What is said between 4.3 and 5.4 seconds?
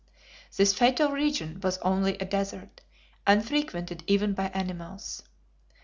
by animals.